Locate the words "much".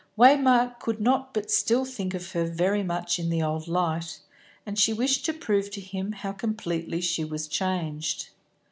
2.81-3.19